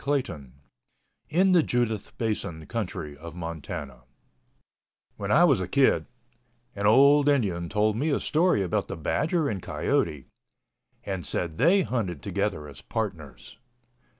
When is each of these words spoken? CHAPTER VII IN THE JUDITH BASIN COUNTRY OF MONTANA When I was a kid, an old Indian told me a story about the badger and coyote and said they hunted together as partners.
CHAPTER 0.03 0.37
VII 0.39 0.49
IN 1.29 1.51
THE 1.51 1.61
JUDITH 1.61 2.17
BASIN 2.17 2.65
COUNTRY 2.65 3.15
OF 3.19 3.35
MONTANA 3.35 4.01
When 5.17 5.31
I 5.31 5.43
was 5.43 5.61
a 5.61 5.67
kid, 5.67 6.07
an 6.75 6.87
old 6.87 7.29
Indian 7.29 7.69
told 7.69 7.95
me 7.95 8.09
a 8.09 8.19
story 8.19 8.63
about 8.63 8.87
the 8.87 8.97
badger 8.97 9.47
and 9.47 9.61
coyote 9.61 10.25
and 11.03 11.23
said 11.23 11.59
they 11.59 11.83
hunted 11.83 12.23
together 12.23 12.67
as 12.67 12.81
partners. 12.81 13.59